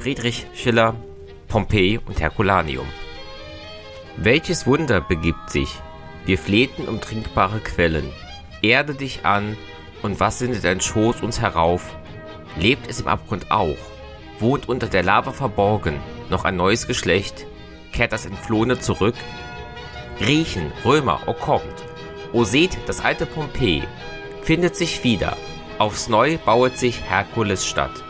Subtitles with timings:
[0.00, 0.94] Friedrich Schiller,
[1.48, 2.86] Pompeii und Herculaneum.
[4.16, 5.68] Welches Wunder begibt sich?
[6.24, 8.10] Wir flehten um trinkbare Quellen.
[8.62, 9.58] Erde dich an,
[10.00, 11.94] und was sendet dein Schoß uns herauf?
[12.56, 13.76] Lebt es im Abgrund auch?
[14.38, 17.46] Wohnt unter der Lava verborgen noch ein neues Geschlecht?
[17.92, 19.16] Kehrt das Entflohene zurück?
[20.18, 21.84] Griechen, Römer, o kommt!
[22.32, 23.82] O seht, das alte Pompeji
[24.44, 25.36] findet sich wieder.
[25.78, 28.02] Aufs Neu bauet sich Herkules Stadt.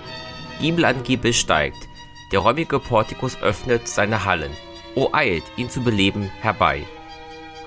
[0.61, 1.89] Giebel steigt,
[2.33, 4.53] der räumige Portikus öffnet seine Hallen.
[4.95, 6.82] O eilt, ihn zu beleben, herbei.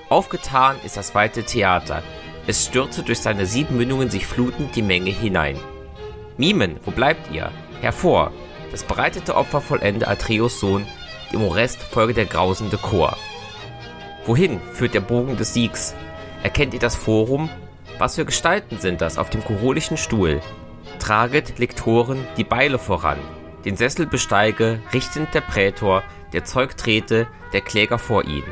[0.08, 2.02] Aufgetan ist das weite Theater,
[2.46, 5.58] es stürze durch seine sieben Mündungen sich flutend die Menge hinein.
[6.36, 7.50] Mimen, wo bleibt ihr?
[7.80, 8.32] Hervor!
[8.70, 10.86] Das bereitete Opfer vollende Atreus Sohn,
[11.32, 13.16] dem Orest folge der grausende Chor.
[14.26, 15.94] Wohin führt der Bogen des Siegs?
[16.42, 17.48] Erkennt ihr das Forum?
[17.98, 20.40] Was für Gestalten sind das auf dem kurolischen Stuhl?
[20.98, 23.18] Traget, Lektoren, die Beile voran.
[23.64, 26.02] Den Sessel besteige, richtend der Prätor,
[26.32, 28.44] der Zeug trete, der Kläger vor ihn.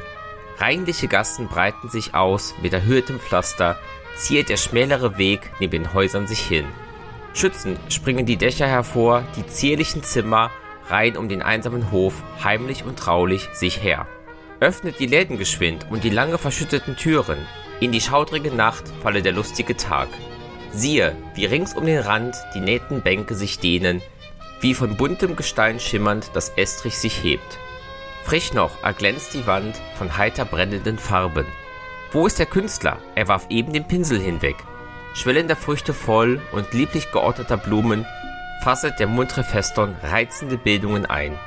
[0.58, 3.78] Reinliche Gassen breiten sich aus, mit erhöhtem Pflaster,
[4.16, 6.66] ziert der schmälere Weg neben den Häusern sich hin.
[7.34, 10.50] Schützend springen die Dächer hervor, die zierlichen Zimmer
[10.88, 14.06] reihen um den einsamen Hof, heimlich und traulich sich her.
[14.60, 17.38] Öffnet die Läden geschwind und die lange verschütteten Türen,
[17.80, 20.08] in die schaudrige Nacht falle der lustige Tag.
[20.72, 24.00] Siehe, wie rings um den Rand die nähten Bänke sich dehnen,
[24.60, 27.58] wie von buntem Gestein schimmernd das Estrich sich hebt.
[28.24, 31.46] Frisch noch erglänzt die Wand von heiter brennenden Farben.
[32.12, 32.98] Wo ist der Künstler?
[33.14, 34.56] Er warf eben den Pinsel hinweg.
[35.14, 38.06] Schwellender Früchte voll und lieblich geordneter Blumen
[38.62, 41.38] fasset der muntre Feston reizende Bildungen ein.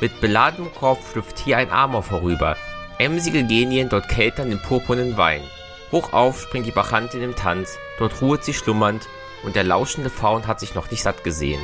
[0.00, 2.56] Mit beladenem Korb schlüpft hier ein Amor vorüber.
[2.98, 5.42] Emsige Genien dort keltern den purpurnen Wein.
[5.92, 9.08] Hochauf springt die Bachantin im Tanz, dort ruhet sie schlummernd,
[9.44, 11.60] und der lauschende Faun hat sich noch nicht satt gesehen.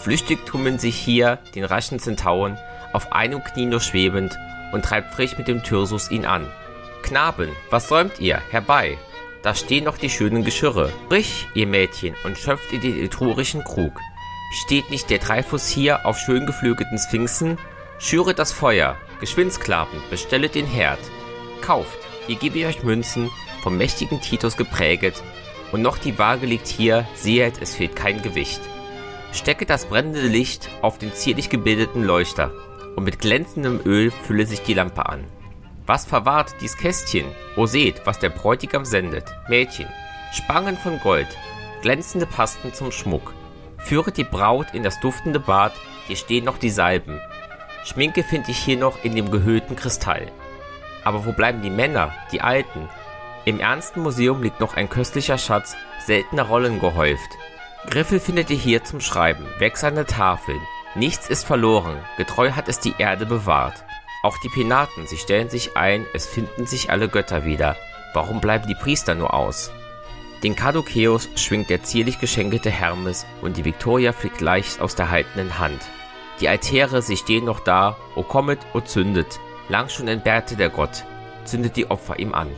[0.00, 2.56] Flüchtig tummeln sich hier den raschen Zentauren,
[2.92, 4.38] auf einem Knie nur schwebend,
[4.72, 6.46] und treibt frisch mit dem Thyrsus ihn an.
[7.02, 8.40] Knaben, was säumt ihr?
[8.50, 8.98] Herbei!
[9.42, 10.92] Da stehen noch die schönen Geschirre.
[11.08, 13.92] Brich, ihr Mädchen, und schöpft ihr den etrurischen Krug.
[14.50, 17.58] Steht nicht der Dreifuß hier auf schön geflügelten Sphinxen?
[17.98, 20.98] Schüret das Feuer, geschwind Sklaven, bestellet den Herd.
[21.60, 21.98] Kauft,
[22.28, 23.30] ihr gebe euch Münzen,
[23.68, 25.22] vom mächtigen Titus gepräget,
[25.72, 28.62] und noch die Waage liegt hier, sehet, es fehlt kein Gewicht.
[29.30, 32.50] Stecke das brennende Licht auf den zierlich gebildeten Leuchter,
[32.96, 35.26] und mit glänzendem Öl fülle sich die Lampe an.
[35.84, 37.26] Was verwahrt dies Kästchen?
[37.56, 39.26] O seht, was der Bräutigam sendet.
[39.50, 39.88] Mädchen,
[40.32, 41.28] Spangen von Gold,
[41.82, 43.34] glänzende Pasten zum Schmuck.
[43.76, 45.74] Führet die Braut in das duftende Bad,
[46.06, 47.20] hier stehen noch die Salben.
[47.84, 50.32] Schminke finde ich hier noch in dem gehöhlten Kristall.
[51.04, 52.88] Aber wo bleiben die Männer, die Alten?
[53.44, 57.38] Im ernsten Museum liegt noch ein köstlicher Schatz seltener Rollen gehäuft.
[57.88, 60.60] Griffel findet ihr hier zum Schreiben, wechselnde Tafeln.
[60.94, 63.84] Nichts ist verloren, getreu hat es die Erde bewahrt.
[64.22, 67.76] Auch die Penaten, sie stellen sich ein, es finden sich alle Götter wieder.
[68.14, 69.70] Warum bleiben die Priester nur aus?
[70.42, 75.58] Den Kadukeus schwingt der zierlich geschenkte Hermes und die Victoria fliegt leicht aus der haltenden
[75.58, 75.80] Hand.
[76.40, 79.40] Die Altäre, sie stehen noch da, o kommet, o zündet.
[79.68, 81.04] Lang schon entbehrte der Gott,
[81.44, 82.48] zündet die Opfer ihm an.